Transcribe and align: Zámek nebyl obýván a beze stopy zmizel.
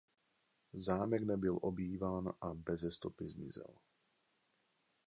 Zámek 0.73 1.23
nebyl 1.25 1.57
obýván 1.61 2.33
a 2.39 2.53
beze 2.53 2.91
stopy 2.91 3.27
zmizel. 3.29 3.79